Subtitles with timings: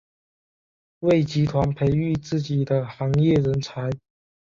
[1.01, 3.87] 为集团培养自己的行业人才。